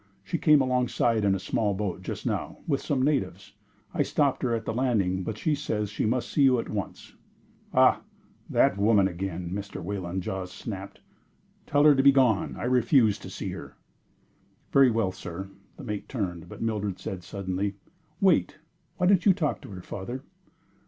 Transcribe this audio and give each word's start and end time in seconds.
She 0.23 0.39
came 0.39 0.61
alongside 0.61 1.23
in 1.23 1.35
a 1.35 1.39
small 1.39 1.75
boat, 1.75 2.01
just 2.01 2.25
now, 2.25 2.57
with 2.65 2.81
some 2.81 3.03
natives. 3.03 3.53
I 3.93 4.01
stopped 4.01 4.41
her 4.41 4.55
at 4.55 4.65
the 4.65 4.73
landing, 4.73 5.21
but 5.21 5.37
she 5.37 5.53
says 5.53 5.91
she 5.91 6.07
must 6.07 6.31
see 6.31 6.41
you 6.41 6.57
at 6.59 6.69
once." 6.69 7.13
"Ah! 7.71 8.01
That 8.49 8.79
woman 8.79 9.07
again." 9.07 9.51
Mr. 9.53 9.79
Wayland's 9.79 10.25
jaws 10.25 10.51
snapped. 10.51 11.01
"Tell 11.67 11.83
her 11.83 11.93
to 11.93 12.01
begone. 12.01 12.55
I 12.57 12.63
refuse 12.63 13.19
to 13.19 13.29
see 13.29 13.51
her." 13.51 13.75
"Very 14.73 14.89
well, 14.89 15.11
sir!" 15.11 15.49
The 15.77 15.83
mate 15.83 16.09
turned, 16.09 16.49
but 16.49 16.63
Mildred 16.63 16.97
said, 16.97 17.23
suddenly: 17.23 17.75
"Wait! 18.19 18.57
Why 18.97 19.05
don't 19.05 19.23
you 19.23 19.33
talk 19.35 19.61
to 19.61 19.69
her, 19.69 19.83
father?" 19.83 20.23